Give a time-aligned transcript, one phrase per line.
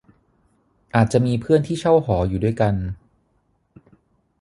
[0.95, 2.75] อาจจะมีเพื่อนที่เช่าหออยู่ด้วยกัน